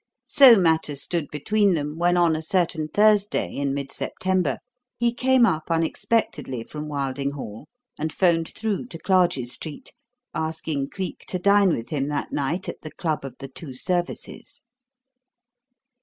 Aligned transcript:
So 0.25 0.55
matters 0.57 1.03
stood 1.03 1.27
between 1.29 1.75
them 1.75 1.95
when 1.99 2.17
on 2.17 2.35
a 2.35 2.41
certain 2.41 2.87
Thursday 2.87 3.53
in 3.55 3.71
mid 3.71 3.91
September 3.91 4.57
he 4.97 5.13
came 5.13 5.45
up 5.45 5.69
unexpectedly 5.69 6.63
from 6.63 6.87
Wilding 6.87 7.33
Hall 7.33 7.67
and 7.99 8.11
'phoned 8.11 8.49
through 8.55 8.87
to 8.87 8.97
Clarges 8.97 9.51
Street, 9.51 9.93
asking 10.33 10.89
Cleek 10.89 11.25
to 11.27 11.37
dine 11.37 11.69
with 11.75 11.89
him 11.89 12.07
that 12.07 12.31
night 12.31 12.67
at 12.67 12.81
the 12.81 12.89
Club 12.91 13.23
of 13.23 13.35
the 13.37 13.47
Two 13.47 13.75
Services. 13.75 14.63